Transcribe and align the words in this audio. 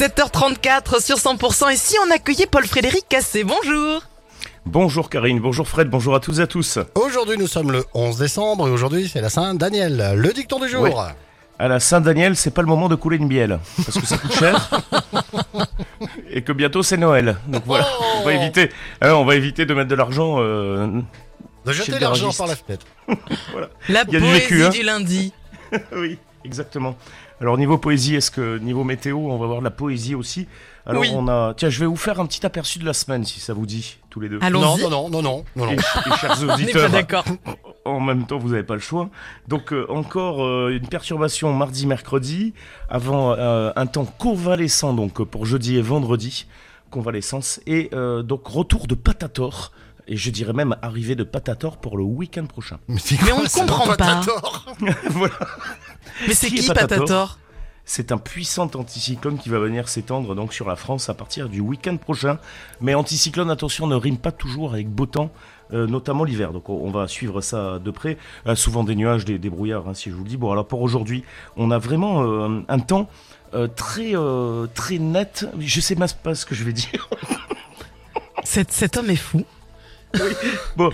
7h34 0.00 1.04
sur 1.04 1.18
100% 1.18 1.72
et 1.72 1.76
si 1.76 1.94
on 2.02 2.10
accueillait 2.10 2.46
Paul-Frédéric 2.46 3.04
Cassé, 3.06 3.44
bonjour 3.44 4.02
Bonjour 4.64 5.10
Karine, 5.10 5.40
bonjour 5.40 5.68
Fred, 5.68 5.90
bonjour 5.90 6.14
à 6.14 6.20
toutes 6.20 6.38
et 6.38 6.40
à 6.40 6.46
tous. 6.46 6.78
Aujourd'hui, 6.94 7.36
nous 7.36 7.46
sommes 7.46 7.70
le 7.70 7.84
11 7.92 8.16
décembre 8.16 8.66
et 8.66 8.70
aujourd'hui, 8.70 9.10
c'est 9.12 9.20
la 9.20 9.28
Saint-Daniel. 9.28 10.14
Le 10.16 10.32
dicton 10.32 10.58
du 10.58 10.70
jour. 10.70 11.06
À 11.58 11.68
la 11.68 11.80
Saint-Daniel, 11.80 12.34
c'est 12.34 12.50
pas 12.50 12.62
le 12.62 12.68
moment 12.68 12.88
de 12.88 12.94
couler 12.94 13.18
une 13.18 13.28
bielle, 13.28 13.58
parce 13.76 14.00
que 14.00 14.06
ça 14.06 14.16
coûte 14.16 14.32
cher. 14.32 14.70
et 16.30 16.40
que 16.40 16.52
bientôt 16.52 16.82
c'est 16.82 16.96
Noël. 16.96 17.36
Donc 17.48 17.64
voilà, 17.66 17.86
on 18.20 18.24
va 18.24 18.32
éviter, 18.32 18.70
hein, 19.02 19.12
on 19.12 19.26
va 19.26 19.34
éviter 19.34 19.66
de 19.66 19.74
mettre 19.74 19.88
de 19.90 19.96
l'argent. 19.96 20.36
euh, 20.38 21.02
De 21.66 21.72
jeter 21.72 21.92
le 21.92 21.98
l'argent 21.98 22.32
par 22.32 22.46
la 22.46 22.56
fenêtre. 22.56 22.86
La 23.90 24.04
Il 24.08 24.14
y 24.14 24.16
a 24.16 24.20
du 24.20 24.26
poésie 24.26 24.40
vécu, 24.40 24.64
hein. 24.64 24.70
du 24.70 24.82
lundi. 24.82 25.34
oui, 25.92 26.18
exactement. 26.44 26.96
Alors 27.40 27.56
niveau 27.58 27.78
poésie, 27.78 28.14
est-ce 28.16 28.30
que 28.30 28.58
niveau 28.58 28.84
météo, 28.84 29.16
on 29.18 29.38
va 29.38 29.46
voir 29.46 29.58
de 29.60 29.64
la 29.64 29.70
poésie 29.70 30.14
aussi? 30.14 30.46
Alors 30.86 31.02
Oui. 31.02 31.10
on 31.14 31.28
a, 31.28 31.54
tiens, 31.56 31.68
je 31.70 31.80
vais 31.80 31.86
vous 31.86 31.96
faire 31.96 32.20
un 32.20 32.26
petit 32.26 32.44
aperçu 32.44 32.78
de 32.78 32.84
la 32.86 32.92
semaine, 32.94 33.24
si 33.24 33.38
ça 33.40 33.52
vous 33.54 33.66
dit, 33.66 33.98
tous 34.10 34.20
les 34.20 34.28
deux. 34.28 34.38
Non, 34.38 34.46
Allons-y. 34.46 34.82
non, 34.82 34.90
non, 34.90 35.08
non, 35.10 35.22
non, 35.22 35.22
non, 35.56 35.66
non. 35.66 35.70
Et, 35.72 35.74
et 35.76 36.16
chers 36.20 36.42
auditeurs, 36.54 36.90
d'accord. 36.90 37.24
en 37.84 38.00
même 38.00 38.26
temps, 38.26 38.38
vous 38.38 38.50
n'avez 38.50 38.62
pas 38.62 38.74
le 38.74 38.80
choix. 38.80 39.08
Donc, 39.48 39.72
euh, 39.72 39.86
encore 39.90 40.44
euh, 40.44 40.70
une 40.70 40.86
perturbation 40.88 41.52
mardi, 41.52 41.86
mercredi, 41.86 42.54
avant 42.88 43.32
euh, 43.32 43.70
un 43.76 43.86
temps 43.86 44.06
convalescent, 44.06 44.92
donc 44.94 45.20
euh, 45.20 45.24
pour 45.24 45.44
jeudi 45.46 45.76
et 45.76 45.82
vendredi, 45.82 46.46
convalescence, 46.90 47.60
et 47.66 47.88
euh, 47.92 48.22
donc 48.22 48.46
retour 48.48 48.86
de 48.86 48.94
Patator, 48.94 49.72
et 50.10 50.16
je 50.16 50.30
dirais 50.30 50.52
même 50.52 50.76
arrivée 50.82 51.14
de 51.14 51.24
Patator 51.24 51.78
pour 51.78 51.96
le 51.96 52.02
week-end 52.02 52.44
prochain. 52.44 52.78
Mais 52.88 52.98
quoi, 53.16 53.38
on 53.38 53.42
ne 53.42 53.48
comprend 53.48 53.94
pas. 53.94 54.20
voilà. 55.10 55.34
Mais 56.26 56.34
c'est 56.34 56.48
Qui 56.48 56.66
Patator 56.66 56.98
Patator? 56.98 57.38
C'est 57.84 58.12
un 58.12 58.18
puissant 58.18 58.70
anticyclone 58.74 59.38
qui 59.38 59.48
va 59.48 59.58
venir 59.58 59.88
s'étendre 59.88 60.34
donc 60.34 60.52
sur 60.52 60.68
la 60.68 60.76
France 60.76 61.08
à 61.08 61.14
partir 61.14 61.48
du 61.48 61.60
week-end 61.60 61.96
prochain. 61.96 62.38
Mais 62.80 62.94
anticyclone, 62.94 63.50
attention, 63.50 63.86
ne 63.86 63.96
rime 63.96 64.18
pas 64.18 64.32
toujours 64.32 64.74
avec 64.74 64.88
beau 64.88 65.06
temps, 65.06 65.32
euh, 65.72 65.86
notamment 65.86 66.24
l'hiver. 66.24 66.52
Donc 66.52 66.68
on, 66.68 66.90
va 66.90 67.08
suivre 67.08 67.40
ça 67.40 67.78
de 67.78 67.90
près. 67.90 68.18
Euh, 68.46 68.54
souvent 68.54 68.84
des 68.84 68.96
nuages, 68.96 69.24
des, 69.24 69.38
des 69.38 69.50
brouillards, 69.50 69.88
hein, 69.88 69.94
si 69.94 70.10
je 70.10 70.14
vous 70.14 70.24
le 70.24 70.28
dis. 70.28 70.36
Bon, 70.36 70.50
alors 70.52 70.66
pour 70.66 70.82
aujourd'hui, 70.82 71.24
on 71.56 71.70
a 71.70 71.78
vraiment 71.78 72.22
euh, 72.22 72.60
un 72.68 72.78
temps 72.80 73.08
euh, 73.54 73.66
très 73.66 74.14
euh, 74.14 74.66
très 74.74 74.98
net. 74.98 75.46
Je 75.58 75.80
sais 75.80 75.94
même 75.96 76.08
pas 76.22 76.34
ce 76.34 76.46
que 76.46 76.54
je 76.54 76.64
vais 76.64 76.72
dire. 76.72 77.08
cet, 78.44 78.72
cet 78.72 78.96
homme 78.96 79.10
est 79.10 79.16
fou. 79.16 79.44
Bon, 80.76 80.90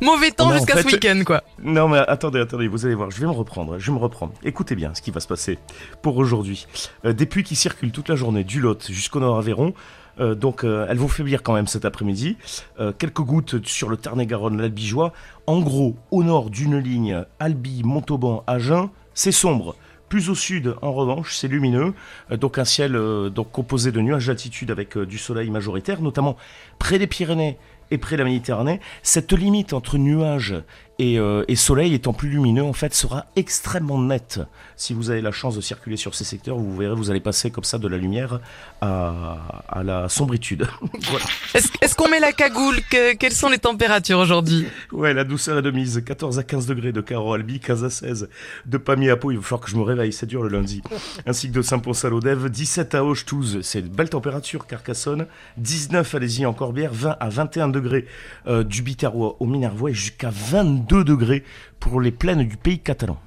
Mauvais 0.00 0.30
temps 0.30 0.52
jusqu'à 0.52 0.80
ce 0.80 0.86
week-end, 0.86 1.22
quoi. 1.26 1.42
Non 1.60 1.88
mais 1.88 1.98
attendez, 1.98 2.38
attendez, 2.38 2.68
vous 2.68 2.86
allez 2.86 2.94
voir, 2.94 3.10
je 3.10 3.20
vais 3.20 3.26
me 3.26 3.32
reprendre, 3.32 3.78
je 3.78 3.90
vais 3.90 3.96
me 3.96 4.02
reprendre. 4.02 4.32
Écoutez 4.44 4.76
bien 4.76 4.94
ce 4.94 5.02
qui 5.02 5.10
va 5.10 5.18
se 5.18 5.26
passer 5.26 5.58
pour 6.02 6.16
aujourd'hui. 6.18 6.66
Euh, 7.04 7.12
des 7.12 7.26
pluies 7.26 7.42
qui 7.42 7.56
circulent 7.56 7.90
toute 7.90 8.08
la 8.08 8.14
journée 8.14 8.44
du 8.44 8.60
Lot 8.60 8.86
jusqu'au 8.90 9.18
nord 9.18 9.38
Aveyron. 9.38 9.74
Euh, 10.20 10.34
donc 10.34 10.62
euh, 10.62 10.86
elles 10.88 10.98
vont 10.98 11.08
faiblir 11.08 11.42
quand 11.42 11.52
même 11.52 11.66
cet 11.66 11.84
après-midi. 11.84 12.36
Euh, 12.78 12.92
quelques 12.96 13.22
gouttes 13.22 13.66
sur 13.66 13.88
le 13.88 13.96
Tarn-et-Garonne, 13.96 14.60
l'Albigeois. 14.60 15.12
En 15.46 15.60
gros, 15.60 15.96
au 16.12 16.22
nord 16.22 16.50
d'une 16.50 16.78
ligne 16.78 17.24
Albi, 17.40 17.82
Montauban, 17.84 18.44
Agen, 18.46 18.90
c'est 19.14 19.32
sombre. 19.32 19.74
Plus 20.08 20.30
au 20.30 20.34
sud, 20.34 20.74
en 20.80 20.92
revanche, 20.92 21.36
c'est 21.36 21.48
lumineux. 21.48 21.92
Donc 22.30 22.56
un 22.58 22.64
ciel 22.64 22.96
euh, 22.96 23.28
donc 23.28 23.52
composé 23.52 23.92
de 23.92 24.00
nuages 24.00 24.26
d'altitude 24.28 24.70
avec 24.70 24.96
euh, 24.96 25.04
du 25.04 25.18
soleil 25.18 25.50
majoritaire, 25.50 26.00
notamment 26.00 26.36
près 26.78 26.98
des 26.98 27.06
Pyrénées 27.06 27.58
et 27.90 27.98
près 27.98 28.16
de 28.16 28.22
la 28.22 28.28
Méditerranée. 28.28 28.80
Cette 29.02 29.32
limite 29.32 29.72
entre 29.72 29.98
nuages 29.98 30.54
et, 30.98 31.18
euh, 31.18 31.44
et 31.48 31.56
soleil 31.56 31.94
étant 31.94 32.12
plus 32.12 32.28
lumineux, 32.28 32.64
en 32.64 32.72
fait, 32.72 32.94
sera 32.94 33.26
extrêmement 33.36 33.98
nette. 34.00 34.40
Si 34.76 34.94
vous 34.94 35.10
avez 35.10 35.20
la 35.20 35.30
chance 35.32 35.54
de 35.56 35.60
circuler 35.60 35.96
sur 35.96 36.14
ces 36.14 36.24
secteurs, 36.24 36.56
vous 36.56 36.76
verrez, 36.76 36.94
vous 36.94 37.10
allez 37.10 37.20
passer 37.20 37.50
comme 37.50 37.64
ça 37.64 37.78
de 37.78 37.86
la 37.88 37.96
lumière 37.98 38.40
à, 38.80 39.64
à 39.68 39.82
la 39.82 40.08
sombritude. 40.08 40.66
voilà. 41.10 41.24
Est-ce 41.54 41.94
qu'on 41.94 42.08
met 42.08 42.20
la 42.20 42.32
cagoule 42.32 42.76
Que- 42.90 43.14
Quelles 43.14 43.32
sont 43.32 43.48
les 43.48 43.58
températures 43.58 44.18
aujourd'hui? 44.18 44.66
Ouais, 44.92 45.14
la 45.14 45.24
douceur 45.24 45.58
est 45.58 45.62
de 45.62 45.70
mise. 45.70 46.02
14 46.04 46.38
à 46.38 46.42
15 46.42 46.66
degrés 46.66 46.92
de 46.92 47.00
Caro 47.00 47.32
Albi, 47.34 47.60
15 47.60 47.84
à 47.84 47.90
16 47.90 48.28
de 48.66 48.78
Pamiers 48.78 49.10
à 49.10 49.16
Pau. 49.16 49.30
Il 49.30 49.36
va 49.38 49.42
falloir 49.42 49.60
que 49.64 49.70
je 49.70 49.76
me 49.76 49.82
réveille, 49.82 50.12
c'est 50.12 50.26
dur 50.26 50.42
le 50.42 50.48
lundi. 50.48 50.82
Ainsi 51.26 51.48
que 51.48 51.54
de 51.54 51.62
Saint-Pons-à-l'Odève. 51.62 52.48
17 52.48 52.94
à 52.94 53.04
Auch-Touze, 53.04 53.60
c'est 53.62 53.80
une 53.80 53.88
belle 53.88 54.10
température, 54.10 54.66
Carcassonne. 54.66 55.26
19 55.58 56.14
à 56.14 56.18
Lézy 56.18 56.46
en 56.46 56.52
Corbière. 56.54 56.92
20 56.92 57.16
à 57.20 57.28
21 57.28 57.68
degrés 57.68 58.06
euh, 58.46 58.62
du 58.64 58.82
Biterrois 58.82 59.36
au 59.40 59.46
Minervois 59.46 59.90
et 59.90 59.94
jusqu'à 59.94 60.30
22 60.32 60.87
degrés 60.88 61.44
pour 61.80 62.00
les 62.00 62.10
plaines 62.10 62.46
du 62.46 62.56
pays 62.56 62.78
catalan. 62.78 63.18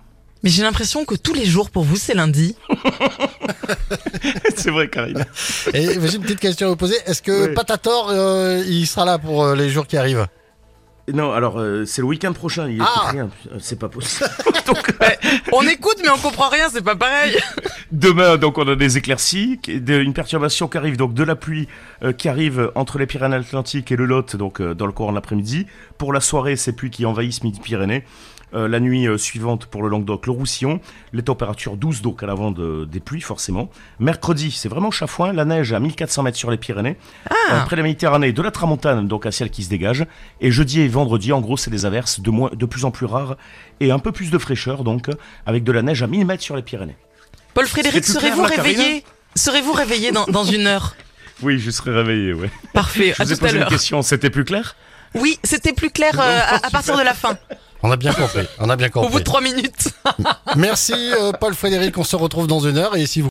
Mais 0.44 0.50
j'ai 0.50 0.64
l'impression 0.64 1.06
que 1.06 1.16
tous 1.16 1.34
les 1.34 1.46
jours 1.46 1.70
pour 1.70 1.84
vous 1.84 1.98
c'est 1.98 2.16
lundi. 2.16 2.56
c'est 4.56 4.72
vrai, 4.72 4.90
Karine. 4.90 5.26
Et 5.74 5.86
j'ai 5.86 6.16
une 6.16 6.24
petite 6.24 6.40
question 6.40 6.68
à 6.68 6.70
vous 6.72 6.76
poser. 6.76 6.96
Est-ce 7.06 7.22
que. 7.22 7.54
Patator, 7.54 8.10
euh, 8.10 8.64
il 8.68 8.88
sera 8.88 9.06
là 9.06 9.20
pour 9.20 9.44
euh, 9.44 9.56
les 9.56 9.70
jours 9.70 9.86
qui 9.86 9.98
arrivent? 9.98 10.28
Non, 11.14 11.32
alors, 11.34 11.60
euh, 11.60 11.86
c'est 11.86 12.02
le 12.02 12.08
week-end 12.08 12.32
prochain. 12.34 12.70
Il 12.70 12.82
Ah. 12.82 13.10
rien. 13.12 13.30
Euh, 13.52 13.58
C'est 13.60 13.80
pas 13.80 13.90
possible. 13.90 14.30
Donc, 14.68 14.94
On 15.52 15.62
écoute 15.64 15.98
mais 16.04 16.10
on 16.10 16.18
comprend 16.18 16.50
rien, 16.50 16.70
c'est 16.70 16.84
pas 16.84 16.96
pareil. 16.96 17.38
Demain, 17.92 18.38
donc, 18.38 18.58
on 18.58 18.68
a 18.68 18.76
des 18.76 18.98
éclaircies, 18.98 19.60
une 19.68 20.14
perturbation 20.14 20.68
qui 20.70 20.78
arrive, 20.78 20.96
donc 20.96 21.14
de 21.14 21.24
la 21.24 21.36
pluie 21.36 21.68
euh, 22.04 22.14
qui 22.14 22.30
arrive 22.30 22.72
entre 22.76 22.98
les 23.00 23.06
Pyrénées-Atlantiques 23.06 23.92
et 23.92 23.96
le 23.98 24.06
Lot, 24.06 24.36
donc 24.38 24.62
euh, 24.62 24.74
dans 24.74 24.86
le 24.86 24.94
courant 24.94 25.12
de 25.12 25.16
l'après-midi. 25.16 25.68
Pour 25.98 26.14
la 26.14 26.22
soirée, 26.22 26.56
ces 26.56 26.74
pluies 26.74 26.90
qui 26.92 27.06
envahissent 27.06 27.44
Midi-Pyrénées. 27.44 28.06
Euh, 28.54 28.68
la 28.68 28.82
nuit 28.82 29.08
euh, 29.08 29.18
suivante 29.18 29.66
pour 29.68 29.82
le 29.82 29.88
Languedoc, 29.88 30.26
le 30.26 30.34
Roussillon. 30.34 30.82
Les 31.14 31.22
températures 31.24 31.78
douces, 31.78 32.02
donc 32.02 32.22
à 32.22 32.26
l'avant 32.26 32.52
de- 32.52 32.84
des 32.86 33.00
pluies, 33.00 33.22
forcément. 33.22 33.70
Mercredi, 34.00 34.52
c'est 34.52 34.68
vraiment 34.68 34.92
chafouin. 34.92 35.32
La 35.32 35.46
neige 35.46 35.72
à 35.72 35.80
1400 35.80 36.24
mètres 36.24 36.38
sur 36.38 36.52
les 36.52 36.58
Pyrénées. 36.58 36.98
Euh, 37.52 37.62
près 37.62 37.76
de 37.78 37.82
la 37.82 37.84
Méditerranée, 37.88 38.34
de 38.34 38.42
la 38.42 38.52
Tramontane, 38.52 39.08
donc 39.08 39.26
un 39.26 39.32
ciel 39.32 39.50
qui 39.50 39.64
se 39.64 39.70
dégage. 39.70 40.06
Et 40.42 40.52
jeudi 40.52 40.82
et 40.82 40.88
vendredi, 40.90 41.32
en 41.32 41.40
gros, 41.40 41.56
c'est 41.56 41.72
des 41.72 41.86
averses 41.86 42.20
de, 42.20 42.30
moins, 42.30 42.50
de 42.54 42.66
plus 42.66 42.84
en 42.84 42.92
plus 42.92 43.06
rares 43.06 43.38
et 43.80 43.92
un 43.92 44.00
peu 44.00 44.12
plus 44.12 44.32
de 44.32 44.38
fraîcheur, 44.38 44.84
donc, 44.84 45.08
avec 45.46 45.64
de 45.64 45.72
la 45.72 45.82
neige 45.82 46.04
à 46.04 46.08
1000 46.08 46.26
mètres 46.26 46.44
sur 46.44 46.56
les 46.58 46.62
Pyrénées. 46.62 46.98
Paul 47.54 47.68
Frédéric, 47.68 48.04
serez-vous 48.06 48.44
réveillé 48.44 49.04
Serez-vous 49.36 49.72
réveillé 49.74 50.12
dans, 50.12 50.26
dans 50.26 50.44
une 50.44 50.68
heure 50.68 50.96
Oui, 51.42 51.58
je 51.58 51.72
serai 51.72 51.92
réveillé, 51.94 52.34
ouais. 52.34 52.50
Parfait, 52.74 53.14
Je 53.18 53.22
à 53.22 53.26
vous 53.26 53.32
ai 53.32 53.38
tout 53.38 53.44
à 53.44 53.48
posé 53.48 53.54
une 53.56 53.60
l'heure. 53.62 53.70
question, 53.70 54.02
c'était 54.02 54.30
plus 54.30 54.44
clair? 54.44 54.76
Oui, 55.16 55.40
c'était 55.44 55.74
plus 55.74 55.90
clair 55.90 56.20
euh, 56.20 56.40
à, 56.46 56.68
à 56.68 56.70
partir 56.70 56.98
de 56.98 57.02
la 57.02 57.14
fin, 57.14 57.38
On 57.84 57.92
a 57.92 57.98
bien 57.98 58.14
compris. 58.14 58.48
On 58.60 58.70
a 58.70 58.76
bien 58.76 58.88
au 58.88 59.00
bout 59.02 59.06
compris. 59.08 59.20
de 59.20 59.24
trois 59.24 59.42
minutes. 59.42 59.90
Merci 60.56 60.94
euh, 60.94 61.32
Paul 61.32 61.54
Frédéric. 61.56 61.98
On 61.98 62.04
se 62.04 62.16
retrouve 62.16 62.48
dans 62.48 62.60
une 62.60 62.78
heure 62.78 62.96
et 62.96 63.06
si 63.06 63.20
vous 63.20 63.20